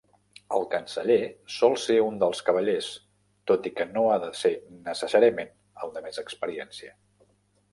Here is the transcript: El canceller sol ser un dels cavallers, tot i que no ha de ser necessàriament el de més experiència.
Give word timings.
El 0.59 0.63
canceller 0.69 1.17
sol 1.55 1.75
ser 1.83 1.97
un 2.05 2.17
dels 2.23 2.41
cavallers, 2.47 2.87
tot 3.51 3.69
i 3.71 3.73
que 3.81 3.87
no 3.93 4.07
ha 4.13 4.17
de 4.27 4.31
ser 4.41 4.53
necessàriament 4.89 5.55
el 5.85 5.95
de 5.99 6.05
més 6.09 6.23
experiència. 6.27 6.99